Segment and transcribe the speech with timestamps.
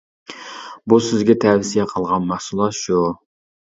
[0.93, 3.09] بۇ سىزگە تەۋسىيە قىلغان مەھسۇلات شۇ.